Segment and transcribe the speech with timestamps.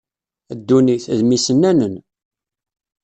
[0.57, 1.95] Ddunit, d mm isennanen.